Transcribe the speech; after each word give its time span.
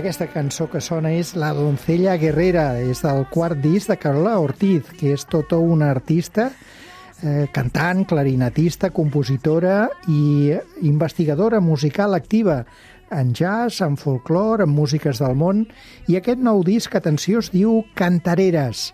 Aquesta 0.00 0.28
cançó 0.30 0.64
que 0.70 0.80
sona 0.80 1.10
és 1.18 1.34
La 1.36 1.50
doncella 1.52 2.14
guerrera, 2.16 2.78
és 2.78 3.02
del 3.04 3.24
quart 3.28 3.58
disc 3.60 3.90
de 3.90 3.96
Carola 3.98 4.36
Ortiz, 4.38 4.86
que 4.96 5.10
és 5.16 5.26
tota 5.28 5.58
una 5.58 5.90
artista, 5.90 6.46
eh, 7.22 7.48
cantant, 7.52 8.04
clarinetista, 8.08 8.90
compositora 8.90 9.88
i 10.08 10.54
investigadora 10.86 11.60
musical 11.60 12.14
activa 12.14 12.64
en 13.10 13.34
jazz, 13.34 13.80
en 13.82 13.96
folklore, 13.96 14.64
en 14.64 14.70
músiques 14.70 15.18
del 15.18 15.34
món, 15.34 15.64
i 16.06 16.16
aquest 16.16 16.38
nou 16.38 16.62
disc, 16.66 16.94
atenció, 16.94 17.42
es 17.42 17.50
diu 17.50 17.82
Cantareres, 17.98 18.90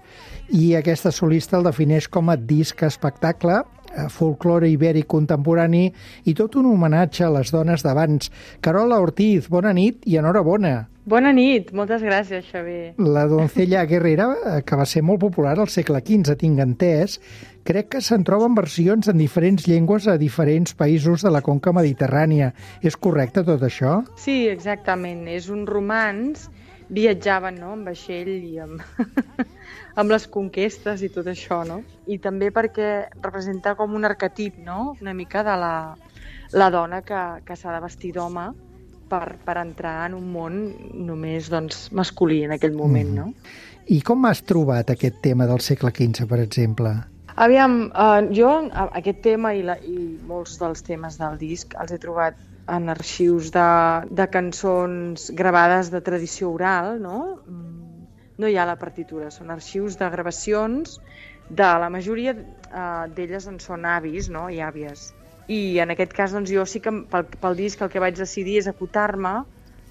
i 0.48 0.74
aquesta 0.78 1.12
solista 1.12 1.58
el 1.58 1.68
defineix 1.68 2.08
com 2.08 2.32
a 2.32 2.38
disc 2.40 2.82
espectacle, 2.86 3.60
eh, 3.92 4.08
folklore 4.08 4.70
ibèric 4.72 5.06
contemporani 5.10 5.90
i 6.24 6.34
tot 6.34 6.56
un 6.56 6.72
homenatge 6.72 7.26
a 7.26 7.32
les 7.38 7.52
dones 7.52 7.84
d'abans. 7.84 8.32
Carola 8.60 9.00
Ortiz, 9.04 9.50
bona 9.52 9.72
nit 9.76 10.06
i 10.06 10.16
enhorabona. 10.16 10.86
Bona 11.06 11.30
nit, 11.30 11.68
moltes 11.70 12.02
gràcies, 12.02 12.48
Xavier. 12.50 12.96
La 12.98 13.28
doncella 13.30 13.84
guerrera, 13.86 14.24
que 14.66 14.78
va 14.78 14.86
ser 14.90 15.04
molt 15.06 15.20
popular 15.22 15.52
al 15.54 15.68
segle 15.70 16.00
XV, 16.02 16.34
tinc 16.40 16.58
entès, 16.64 17.14
crec 17.68 17.92
que 17.92 18.00
se'n 18.02 18.24
troben 18.26 18.56
versions 18.58 19.06
en 19.12 19.22
diferents 19.22 19.68
llengües 19.70 20.08
a 20.10 20.16
diferents 20.18 20.74
països 20.74 21.22
de 21.22 21.30
la 21.30 21.44
conca 21.46 21.70
mediterrània. 21.78 22.50
És 22.82 22.98
correcte 22.98 23.46
tot 23.46 23.62
això? 23.62 24.00
Sí, 24.18 24.48
exactament. 24.50 25.28
És 25.30 25.46
un 25.46 25.62
romanç. 25.70 26.48
Viatjaven 26.90 27.56
no? 27.58 27.72
amb 27.74 27.86
vaixell 27.86 28.28
i 28.34 28.58
amb, 28.62 28.82
amb 30.02 30.10
les 30.10 30.26
conquestes 30.26 31.06
i 31.06 31.14
tot 31.14 31.30
això, 31.30 31.62
no? 31.66 31.80
I 32.10 32.18
també 32.22 32.50
perquè 32.54 32.92
representa 33.22 33.78
com 33.78 33.94
un 33.94 34.10
arquetip, 34.10 34.58
no? 34.58 34.96
Una 35.02 35.14
mica 35.14 35.46
de 35.46 35.58
la, 35.62 35.74
la 36.54 36.70
dona 36.74 37.02
que, 37.06 37.26
que 37.46 37.58
s'ha 37.58 37.74
de 37.74 37.82
vestir 37.86 38.14
d'home 38.14 38.50
per, 39.10 39.36
per 39.44 39.56
entrar 39.60 39.96
en 40.08 40.16
un 40.18 40.26
món 40.32 40.58
només 41.08 41.50
doncs, 41.52 41.86
masculí 41.96 42.42
en 42.46 42.56
aquell 42.56 42.76
moment, 42.76 43.12
mm. 43.12 43.16
no? 43.16 43.86
I 43.86 44.00
com 44.02 44.24
has 44.26 44.42
trobat 44.42 44.90
aquest 44.90 45.20
tema 45.22 45.46
del 45.46 45.62
segle 45.62 45.92
XV, 45.94 46.26
per 46.26 46.40
exemple? 46.42 46.94
Aviam, 47.36 47.76
uh, 47.92 48.24
jo 48.34 48.50
aquest 48.72 49.20
tema 49.22 49.52
i, 49.54 49.62
la, 49.62 49.76
i 49.84 50.16
molts 50.26 50.56
dels 50.58 50.82
temes 50.82 51.18
del 51.20 51.36
disc 51.38 51.74
els 51.78 51.92
he 51.92 51.98
trobat 52.02 52.38
en 52.72 52.88
arxius 52.90 53.52
de, 53.54 53.68
de 54.10 54.26
cançons 54.32 55.28
gravades 55.38 55.92
de 55.92 56.00
tradició 56.02 56.50
oral, 56.56 56.96
no? 57.02 57.18
Mm, 57.46 58.06
no 58.42 58.48
hi 58.50 58.56
ha 58.58 58.66
la 58.68 58.78
partitura, 58.80 59.30
són 59.30 59.52
arxius 59.54 59.98
de 60.00 60.08
gravacions 60.12 60.98
de 61.48 61.68
la 61.82 61.90
majoria 61.92 62.34
uh, 62.34 63.06
d'elles 63.14 63.46
en 63.46 63.60
són 63.62 63.86
avis 63.86 64.30
no? 64.32 64.48
i 64.50 64.58
àvies. 64.64 65.12
I 65.48 65.78
en 65.78 65.92
aquest 65.94 66.12
cas 66.12 66.32
doncs, 66.34 66.50
jo 66.50 66.64
sí 66.66 66.80
que 66.82 66.92
pel, 67.10 67.26
pel 67.40 67.56
disc 67.56 67.82
el 67.82 67.90
que 67.92 68.02
vaig 68.02 68.18
decidir 68.18 68.58
és 68.58 68.66
acotar-me 68.70 69.44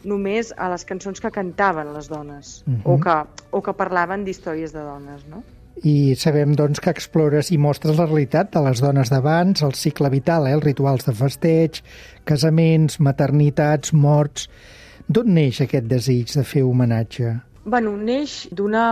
només 0.06 0.52
a 0.58 0.70
les 0.70 0.86
cançons 0.86 1.22
que 1.22 1.31
cantaven 1.34 1.94
les 1.94 2.08
dones 2.09 2.64
uh 2.67 2.73
-huh. 2.73 2.81
o, 2.94 3.00
que, 3.00 3.16
o 3.52 3.61
que 3.61 3.73
parlaven 3.73 4.23
d'històries 4.26 4.73
de 4.73 4.80
dones, 4.80 5.26
no? 5.28 5.44
i 5.83 6.16
sabem 6.16 6.56
doncs, 6.56 6.80
que 6.80 6.89
explores 6.89 7.52
i 7.52 7.58
mostres 7.58 7.98
la 7.98 8.06
realitat 8.06 8.53
de 8.53 8.61
les 8.64 8.81
dones 8.81 9.09
d'abans, 9.11 9.61
el 9.61 9.73
cicle 9.73 10.09
vital, 10.09 10.48
eh, 10.48 10.53
els 10.53 10.64
rituals 10.64 11.06
de 11.06 11.14
festeig, 11.14 11.83
casaments, 12.23 13.00
maternitats, 13.00 13.94
morts... 13.94 14.50
D'on 15.08 15.28
neix 15.36 15.59
aquest 15.61 15.86
desig 15.86 16.31
de 16.33 16.42
fer 16.44 16.64
homenatge? 16.66 17.36
Bueno, 17.66 17.95
neix 17.97 18.45
d'una 18.53 18.85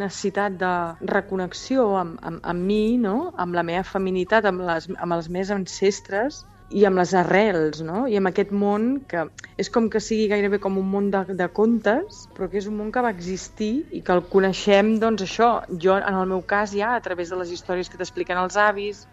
necessitat 0.00 0.54
de 0.56 0.72
reconnexió 1.10 1.90
amb, 2.00 2.16
amb, 2.24 2.40
amb 2.52 2.66
mi, 2.70 2.96
no? 2.96 3.16
amb 3.36 3.52
la 3.58 3.64
meva 3.68 3.84
feminitat, 3.84 4.48
amb, 4.48 4.64
les, 4.64 4.88
amb 4.96 5.16
els 5.18 5.28
meus 5.28 5.50
ancestres, 5.52 6.38
i 6.74 6.86
amb 6.88 6.98
les 6.98 7.12
arrels, 7.14 7.82
no? 7.84 8.04
I 8.08 8.16
amb 8.18 8.30
aquest 8.30 8.50
món 8.50 8.86
que 9.10 9.26
és 9.60 9.68
com 9.70 9.90
que 9.92 10.00
sigui 10.02 10.30
gairebé 10.32 10.58
com 10.62 10.78
un 10.80 10.88
món 10.90 11.10
de, 11.12 11.20
de 11.36 11.48
contes, 11.58 12.24
però 12.34 12.48
que 12.50 12.58
és 12.62 12.68
un 12.70 12.78
món 12.80 12.90
que 12.94 13.02
va 13.04 13.12
existir 13.14 13.84
i 13.92 14.00
que 14.06 14.16
el 14.16 14.24
coneixem, 14.32 14.94
doncs 15.02 15.26
això, 15.26 15.50
jo 15.84 15.98
en 16.00 16.18
el 16.22 16.30
meu 16.32 16.42
cas 16.54 16.72
ja 16.74 16.94
a 16.96 17.02
través 17.04 17.30
de 17.30 17.38
les 17.42 17.52
històries 17.54 17.92
que 17.92 18.00
t'expliquen 18.00 18.40
els 18.40 18.56
avis, 18.56 19.04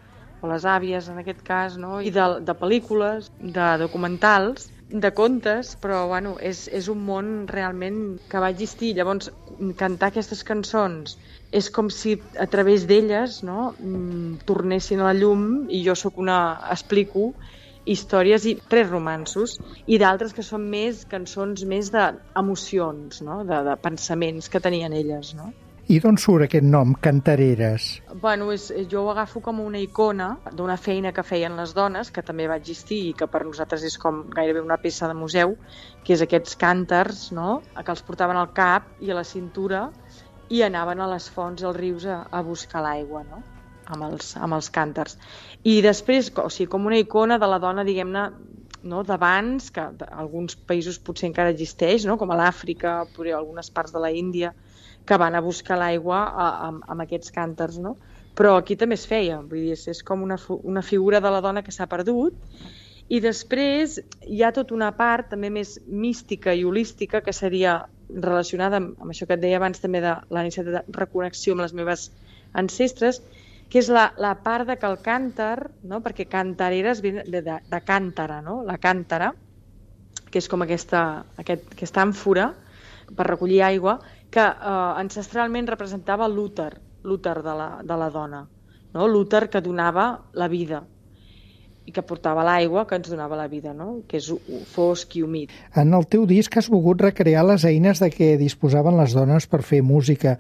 o 0.42 0.50
les 0.50 0.66
àvies 0.66 1.12
en 1.12 1.20
aquest 1.22 1.44
cas, 1.46 1.76
no? 1.78 2.00
i 2.02 2.10
de, 2.16 2.28
de 2.48 2.56
pel·lícules, 2.58 3.30
de 3.60 3.68
documentals, 3.84 4.72
de 4.92 5.12
contes, 5.16 5.76
però 5.82 6.06
bueno, 6.08 6.36
és, 6.44 6.66
és 6.68 6.90
un 6.92 7.00
món 7.08 7.32
realment 7.48 8.20
que 8.30 8.42
va 8.44 8.52
existir. 8.52 8.92
Llavors, 8.98 9.32
cantar 9.80 10.12
aquestes 10.12 10.44
cançons 10.48 11.16
és 11.52 11.70
com 11.72 11.90
si 11.92 12.18
a 12.40 12.48
través 12.52 12.86
d'elles 12.88 13.42
no, 13.48 13.72
mm, 13.80 14.44
tornessin 14.48 15.02
a 15.02 15.10
la 15.10 15.18
llum 15.18 15.66
i 15.70 15.84
jo 15.88 15.96
sóc 15.96 16.20
una... 16.20 16.42
explico 16.72 17.32
històries 17.92 18.44
i 18.46 18.52
tres 18.70 18.92
romansos 18.92 19.56
i 19.90 19.98
d'altres 19.98 20.36
que 20.38 20.44
són 20.46 20.68
més 20.70 21.02
cançons 21.10 21.64
més 21.66 21.90
d'emocions, 21.90 23.24
no? 23.26 23.42
de, 23.48 23.58
de 23.66 23.76
pensaments 23.82 24.52
que 24.54 24.62
tenien 24.62 24.94
elles. 24.94 25.34
No? 25.34 25.50
I 25.92 25.98
d'on 26.00 26.16
surt 26.24 26.46
aquest 26.46 26.64
nom, 26.64 26.94
Cantareres? 27.04 27.86
Bueno, 28.22 28.46
és, 28.56 28.70
jo 28.88 29.02
ho 29.04 29.10
agafo 29.12 29.42
com 29.44 29.58
una 29.60 29.80
icona 29.84 30.30
d'una 30.56 30.78
feina 30.80 31.12
que 31.12 31.26
feien 31.28 31.58
les 31.60 31.74
dones, 31.76 32.14
que 32.16 32.24
també 32.24 32.46
va 32.48 32.56
existir 32.62 33.00
i 33.10 33.12
que 33.20 33.28
per 33.34 33.42
nosaltres 33.44 33.84
és 33.90 33.98
com 34.00 34.22
gairebé 34.32 34.64
una 34.64 34.78
peça 34.80 35.10
de 35.12 35.18
museu, 35.20 35.58
que 36.06 36.16
és 36.16 36.24
aquests 36.24 36.56
cànters, 36.62 37.26
no? 37.36 37.58
que 37.76 37.92
els 37.92 38.06
portaven 38.08 38.40
al 38.40 38.54
cap 38.56 38.88
i 39.04 39.12
a 39.12 39.20
la 39.20 39.26
cintura 39.28 39.84
i 40.48 40.64
anaven 40.64 41.04
a 41.04 41.10
les 41.12 41.28
fonts 41.28 41.68
als 41.68 41.82
rius 41.82 42.08
a, 42.08 42.22
a 42.32 42.40
buscar 42.40 42.86
l'aigua, 42.88 43.26
no? 43.28 43.44
amb 43.92 44.08
els, 44.08 44.32
amb 44.40 44.56
els 44.62 44.72
cànters. 44.72 45.20
I 45.68 45.82
després, 45.84 46.32
o 46.40 46.48
sigui, 46.48 46.72
com 46.72 46.88
una 46.88 47.04
icona 47.04 47.36
de 47.36 47.52
la 47.52 47.60
dona, 47.60 47.84
diguem-ne, 47.84 48.30
no, 48.88 49.04
d'abans, 49.04 49.74
que 49.76 49.92
alguns 50.08 50.56
països 50.56 51.04
potser 51.04 51.34
encara 51.34 51.52
existeix, 51.52 52.08
no? 52.08 52.16
com 52.16 52.32
a 52.32 52.40
l'Àfrica, 52.46 53.02
potser 53.12 53.36
algunes 53.36 53.76
parts 53.76 53.92
de 53.92 54.08
la 54.08 54.16
Índia, 54.16 54.56
que 55.06 55.18
van 55.18 55.36
a 55.36 55.42
buscar 55.42 55.78
l'aigua 55.82 56.22
amb, 56.68 56.84
amb 56.88 57.06
aquests 57.06 57.34
cànters, 57.36 57.80
no? 57.82 57.98
Però 58.38 58.56
aquí 58.58 58.78
també 58.80 58.96
es 58.96 59.08
feia, 59.10 59.42
vull 59.42 59.66
dir, 59.68 59.76
és 59.92 60.04
com 60.08 60.22
una, 60.24 60.38
una 60.64 60.82
figura 60.82 61.20
de 61.20 61.32
la 61.34 61.42
dona 61.44 61.64
que 61.66 61.74
s'ha 61.76 61.90
perdut 61.92 62.38
i 63.12 63.20
després 63.20 63.98
hi 64.24 64.40
ha 64.44 64.54
tota 64.56 64.76
una 64.76 64.94
part 64.96 65.34
també 65.34 65.50
més 65.52 65.76
mística 65.88 66.54
i 66.56 66.64
holística 66.64 67.20
que 67.26 67.34
seria 67.36 67.82
relacionada 68.12 68.80
amb, 68.80 68.94
amb 69.04 69.12
això 69.12 69.28
que 69.28 69.36
et 69.36 69.44
deia 69.44 69.60
abans 69.60 69.84
també 69.84 70.00
de 70.04 70.14
la 70.32 70.44
necessitat 70.46 70.88
de 70.88 70.98
reconnexió 71.00 71.56
amb 71.56 71.66
les 71.66 71.76
meves 71.76 72.08
ancestres, 72.62 73.20
que 73.72 73.80
és 73.80 73.90
la, 73.92 74.10
la 74.20 74.32
part 74.46 74.68
de 74.68 74.78
que 74.80 74.88
el 74.88 74.98
càntar, 75.04 75.72
no? 75.88 76.00
perquè 76.04 76.28
cantareres 76.32 77.04
ve 77.04 77.14
de, 77.20 77.42
de, 77.44 77.58
de 77.68 77.82
càntara, 77.88 78.42
no? 78.44 78.62
la 78.68 78.78
càntara, 78.80 79.32
que 80.32 80.40
és 80.40 80.48
com 80.52 80.64
aquesta, 80.64 81.04
aquest, 81.40 81.68
aquesta 81.76 82.04
àmfora 82.04 82.50
per 83.16 83.28
recollir 83.28 83.62
aigua, 83.68 83.98
que 84.32 84.48
eh, 84.48 85.04
ancestralment 85.04 85.70
representava 85.70 86.30
l'úter, 86.32 86.72
l'úter 87.04 87.38
de, 87.44 87.54
la, 87.58 87.70
de 87.84 88.00
la 88.00 88.10
dona, 88.14 88.46
no? 88.96 89.08
l'úter 89.08 89.48
que 89.52 89.62
donava 89.62 90.08
la 90.34 90.48
vida 90.52 90.86
i 91.82 91.92
que 91.94 92.04
portava 92.06 92.44
l'aigua 92.46 92.84
que 92.86 92.98
ens 93.00 93.10
donava 93.10 93.38
la 93.40 93.48
vida, 93.50 93.74
no? 93.74 94.04
que 94.08 94.20
és 94.22 94.28
fosc 94.70 95.16
i 95.18 95.24
humit. 95.26 95.54
En 95.82 95.96
el 95.98 96.06
teu 96.14 96.28
disc 96.30 96.54
has 96.58 96.70
volgut 96.70 97.02
recrear 97.02 97.42
les 97.48 97.66
eines 97.66 98.00
de 98.04 98.12
què 98.14 98.36
disposaven 98.40 99.00
les 99.00 99.16
dones 99.18 99.48
per 99.50 99.64
fer 99.66 99.82
música. 99.82 100.36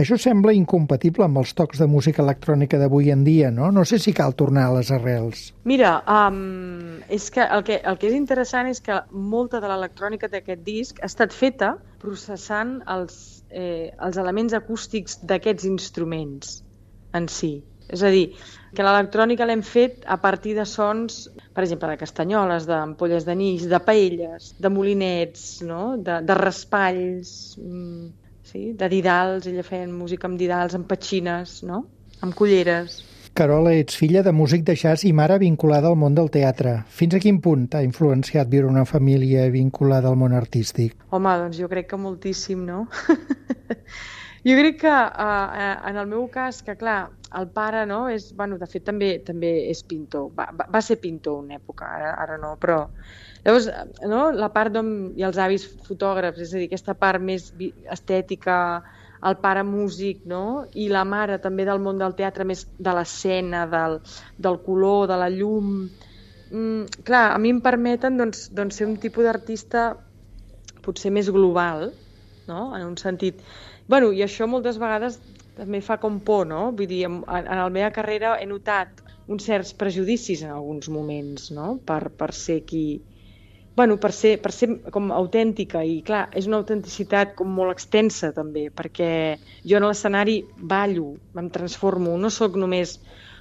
Això 0.00 0.16
sembla 0.20 0.54
incompatible 0.56 1.28
amb 1.28 1.42
els 1.42 1.52
tocs 1.58 1.82
de 1.82 1.88
música 1.90 2.24
electrònica 2.24 2.80
d'avui 2.80 3.12
en 3.12 3.26
dia, 3.28 3.52
no? 3.52 3.68
No 3.70 3.84
sé 3.84 4.00
si 4.00 4.16
cal 4.16 4.34
tornar 4.40 4.70
a 4.70 4.78
les 4.78 4.90
arrels. 4.94 5.50
Mira, 5.68 5.98
um, 6.08 6.98
és 7.12 7.28
que 7.30 7.44
el, 7.44 7.66
que 7.68 7.82
el 7.84 8.00
que 8.00 8.08
és 8.08 8.16
interessant 8.16 8.72
és 8.72 8.80
que 8.80 9.02
molta 9.12 9.60
de 9.60 9.68
l'electrònica 9.68 10.32
d'aquest 10.32 10.64
disc 10.64 11.02
ha 11.02 11.12
estat 11.12 11.36
feta 11.36 11.74
processant 12.00 12.78
els, 12.88 13.35
eh, 13.50 13.92
els 14.02 14.18
elements 14.20 14.54
acústics 14.56 15.20
d'aquests 15.22 15.66
instruments 15.68 16.60
en 17.16 17.28
si. 17.32 17.56
És 17.86 18.02
a 18.02 18.10
dir, 18.10 18.32
que 18.74 18.84
l'electrònica 18.84 19.46
l'hem 19.46 19.62
fet 19.62 20.02
a 20.10 20.16
partir 20.20 20.56
de 20.56 20.64
sons, 20.66 21.26
per 21.54 21.62
exemple, 21.64 21.88
de 21.92 22.00
castanyoles, 22.00 22.66
d'ampolles 22.66 23.26
d'anís, 23.28 23.66
de 23.70 23.80
paelles, 23.80 24.52
de 24.58 24.70
molinets, 24.72 25.44
no? 25.62 25.96
de, 25.96 26.18
de 26.26 26.38
raspalls, 26.38 27.30
mm, 27.62 28.08
sí? 28.50 28.64
de 28.80 28.90
didals, 28.90 29.46
ella 29.46 29.64
feia 29.66 29.86
música 29.90 30.26
amb 30.26 30.40
didals, 30.40 30.74
amb 30.74 30.88
petxines, 30.90 31.60
no? 31.68 31.84
amb 32.26 32.34
culleres. 32.34 33.00
Carola, 33.36 33.74
ets 33.76 33.98
filla 34.00 34.22
de 34.24 34.32
músic 34.32 34.62
de 34.64 34.72
jazz 34.80 35.04
i 35.04 35.10
mare 35.12 35.36
vinculada 35.36 35.90
al 35.92 35.96
món 36.00 36.14
del 36.16 36.30
teatre. 36.32 36.70
Fins 36.88 37.12
a 37.12 37.18
quin 37.20 37.36
punt 37.44 37.66
t'ha 37.74 37.82
influenciat 37.84 38.48
viure 38.48 38.70
una 38.70 38.86
família 38.88 39.42
vinculada 39.52 40.08
al 40.08 40.16
món 40.16 40.32
artístic? 40.32 40.94
Home, 41.12 41.34
doncs 41.42 41.58
jo 41.60 41.68
crec 41.68 41.90
que 41.90 41.98
moltíssim, 42.00 42.64
no? 42.64 42.86
Jo 44.46 44.54
crec 44.54 44.76
que 44.78 44.90
uh, 44.94 45.62
en 45.90 45.96
el 45.98 46.06
meu 46.06 46.28
cas, 46.30 46.60
que 46.62 46.76
clar, 46.78 47.08
el 47.34 47.48
pare, 47.50 47.80
no, 47.90 48.04
és, 48.08 48.28
bueno, 48.38 48.60
de 48.60 48.68
fet 48.70 48.84
també 48.86 49.08
també 49.26 49.48
és 49.72 49.80
pintor, 49.82 50.28
va, 50.38 50.46
va 50.54 50.82
ser 50.86 51.00
pintor 51.02 51.40
una 51.40 51.56
època, 51.58 51.88
ara, 51.96 52.12
ara 52.22 52.36
no, 52.38 52.52
però 52.62 52.84
llavors, 53.42 53.66
no, 54.06 54.28
la 54.30 54.52
part 54.54 54.78
i 54.78 55.26
els 55.26 55.40
avis 55.42 55.66
fotògrafs, 55.88 56.38
és 56.46 56.54
a 56.54 56.60
dir, 56.60 56.68
aquesta 56.70 56.94
part 56.94 57.18
més 57.18 57.50
estètica, 57.90 58.60
el 59.28 59.36
pare 59.42 59.62
músic, 59.66 60.24
no? 60.30 60.66
I 60.74 60.88
la 60.92 61.04
mare 61.08 61.38
també 61.42 61.66
del 61.66 61.82
món 61.82 61.98
del 61.98 62.14
teatre, 62.18 62.46
més 62.48 62.66
de 62.78 62.94
l'escena, 62.94 63.64
del, 63.70 64.00
del 64.38 64.60
color, 64.66 65.06
de 65.10 65.20
la 65.22 65.30
llum... 65.32 65.70
Mm, 66.50 67.00
clar, 67.06 67.24
a 67.34 67.38
mi 67.42 67.50
em 67.50 67.62
permeten 67.62 68.20
doncs, 68.20 68.46
doncs 68.54 68.78
ser 68.78 68.86
un 68.86 68.98
tipus 69.02 69.26
d'artista 69.26 69.88
potser 70.84 71.10
més 71.10 71.30
global, 71.34 71.90
no? 72.46 72.68
en 72.76 72.84
un 72.86 72.94
sentit... 73.00 73.42
bueno, 73.88 74.12
I 74.14 74.22
això 74.26 74.46
moltes 74.50 74.78
vegades 74.82 75.18
també 75.56 75.80
fa 75.82 75.96
com 76.02 76.20
por, 76.20 76.46
no? 76.46 76.70
Vull 76.76 76.88
dir, 76.90 77.02
en, 77.08 77.20
en 77.26 77.58
la 77.62 77.68
meva 77.72 77.90
carrera 77.94 78.36
he 78.40 78.46
notat 78.46 79.02
uns 79.32 79.46
certs 79.48 79.72
prejudicis 79.74 80.44
en 80.46 80.52
alguns 80.54 80.90
moments, 80.92 81.50
no? 81.54 81.76
Per, 81.86 82.02
per 82.20 82.30
ser 82.36 82.60
qui, 82.68 83.00
bueno, 83.76 83.98
per 84.00 84.10
ser, 84.16 84.38
per 84.40 84.50
ser 84.56 84.70
com 84.90 85.10
autèntica 85.12 85.82
i 85.84 86.00
clar, 86.02 86.24
és 86.34 86.48
una 86.48 86.56
autenticitat 86.62 87.34
com 87.36 87.50
molt 87.52 87.74
extensa 87.74 88.32
també, 88.32 88.70
perquè 88.72 89.10
jo 89.68 89.76
en 89.76 89.84
l'escenari 89.84 90.40
ballo, 90.56 91.12
em 91.36 91.50
transformo, 91.52 92.16
no 92.16 92.32
sóc 92.32 92.56
només 92.56 92.96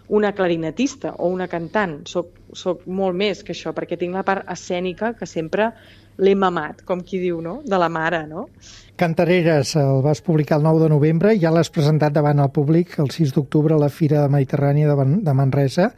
una 0.07 0.33
clarinetista 0.35 1.15
o 1.17 1.31
una 1.33 1.47
cantant, 1.47 2.01
sóc, 2.05 2.35
sóc 2.53 2.83
molt 2.85 3.17
més 3.17 3.41
que 3.47 3.55
això, 3.55 3.71
perquè 3.73 3.97
tinc 3.97 4.13
la 4.13 4.25
part 4.27 4.45
escènica 4.51 5.15
que 5.17 5.25
sempre 5.25 5.71
l'he 6.17 6.35
mamat, 6.35 6.83
com 6.87 7.01
qui 7.03 7.19
diu, 7.19 7.41
no? 7.41 7.59
de 7.65 7.79
la 7.79 7.89
mare, 7.89 8.25
no? 8.29 8.47
Cantareres 8.95 9.73
el 9.75 9.99
vas 10.05 10.21
publicar 10.23 10.57
el 10.61 10.63
9 10.63 10.85
de 10.85 10.89
novembre 10.93 11.33
i 11.35 11.41
ja 11.41 11.51
l'has 11.51 11.71
presentat 11.73 12.13
davant 12.15 12.39
el 12.39 12.53
públic 12.55 12.95
el 13.03 13.11
6 13.11 13.33
d'octubre 13.35 13.75
a 13.75 13.81
la 13.81 13.91
Fira 13.91 14.23
Mediterrània 14.31 14.87
de, 14.87 15.07
de 15.25 15.33
Manresa 15.35 15.89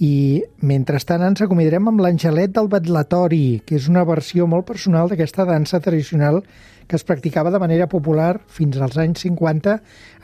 i 0.00 0.40
mentrestant 0.62 1.26
ens 1.26 1.42
acomiadarem 1.44 1.90
amb 1.90 2.00
l'Angelet 2.00 2.54
del 2.54 2.70
Batlatori, 2.72 3.60
que 3.66 3.76
és 3.76 3.90
una 3.90 4.06
versió 4.08 4.46
molt 4.46 4.64
personal 4.68 5.10
d'aquesta 5.10 5.44
dansa 5.48 5.82
tradicional 5.84 6.40
que 6.88 6.96
es 6.96 7.04
practicava 7.04 7.50
de 7.52 7.60
manera 7.60 7.86
popular 7.86 8.40
fins 8.48 8.78
als 8.80 8.96
anys 8.98 9.20
50 9.26 9.74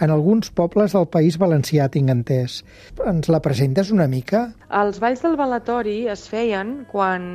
en 0.01 0.11
alguns 0.11 0.51
pobles 0.51 0.97
del 0.97 1.07
País 1.13 1.37
Valencià, 1.39 1.91
tinc 1.93 2.09
entès. 2.11 2.63
Ens 3.05 3.29
la 3.29 3.43
presentes 3.45 3.93
una 3.93 4.09
mica? 4.09 4.47
Els 4.73 4.99
balls 5.03 5.21
del 5.23 5.37
Balatori 5.37 5.99
es 6.11 6.25
feien 6.33 6.73
quan 6.91 7.27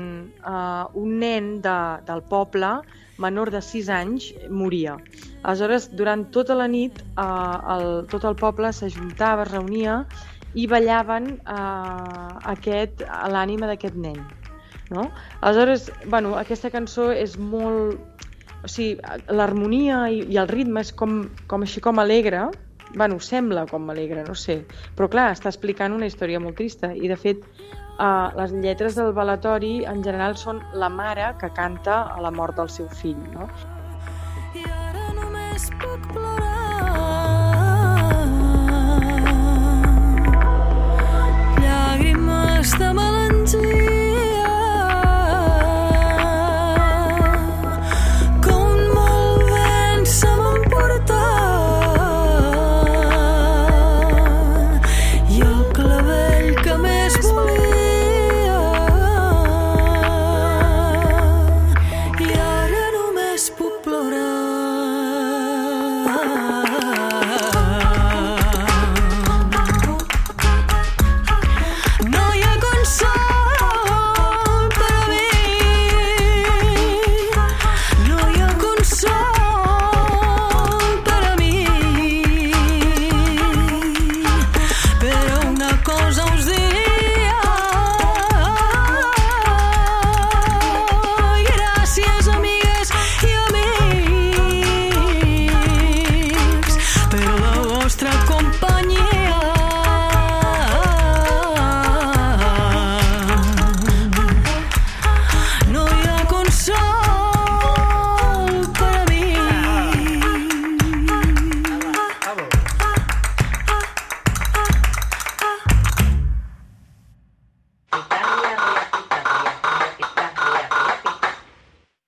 uh, 0.41 0.89
un 0.97 1.19
nen 1.21 1.51
de, 1.61 1.77
del 2.07 2.23
poble 2.29 2.79
menor 3.19 3.51
de 3.51 3.61
6 3.61 3.89
anys 3.91 4.29
moria. 4.49 4.95
Aleshores, 5.43 5.89
durant 5.99 6.25
tota 6.35 6.55
la 6.55 6.67
nit, 6.71 7.01
eh, 7.01 7.23
el, 7.75 7.89
tot 8.11 8.25
el 8.25 8.37
poble 8.39 8.71
s'ajuntava, 8.73 9.45
es 9.45 9.51
reunia 9.51 10.03
i 10.55 10.65
ballaven 10.67 11.33
eh, 11.37 12.29
aquest, 12.53 13.03
l'ànima 13.33 13.69
d'aquest 13.69 13.99
nen. 13.99 14.21
No? 14.89 15.09
Aleshores, 15.41 15.91
bueno, 16.07 16.37
aquesta 16.39 16.71
cançó 16.73 17.11
és 17.13 17.37
molt... 17.37 17.99
O 18.59 18.67
sigui, 18.67 18.97
l'harmonia 19.31 20.09
i, 20.11 20.25
i 20.33 20.39
el 20.41 20.49
ritme 20.49 20.81
és 20.83 20.89
com, 20.91 21.21
com 21.47 21.61
així 21.63 21.79
com 21.79 22.01
alegre, 22.01 22.49
bueno, 22.95 23.19
sembla 23.23 23.65
com 23.69 23.89
alegre, 23.89 24.25
no 24.27 24.35
sé, 24.35 24.57
però 24.97 25.07
clar, 25.07 25.29
està 25.31 25.47
explicant 25.47 25.95
una 25.95 26.09
història 26.09 26.41
molt 26.43 26.57
trista 26.59 26.89
i 26.91 27.07
de 27.07 27.15
fet 27.15 27.45
Uh, 27.99 28.31
les 28.39 28.53
lletres 28.63 28.95
del 28.95 29.09
balatori 29.11 29.83
en 29.91 29.99
general 30.05 30.37
són 30.39 30.61
la 30.71 30.87
mare 30.87 31.33
que 31.41 31.49
canta 31.51 31.97
a 32.15 32.21
la 32.23 32.31
mort 32.31 32.55
del 32.55 32.71
seu 32.71 32.87
fill, 33.01 33.19
no? 33.33 33.49
I 34.55 34.63
ara 34.63 35.09
només 35.17 35.67
puc 35.81 36.07
plorar 36.13 36.55
Llàgrimes 41.59 42.75
de 42.79 42.95
melangia 43.03 43.88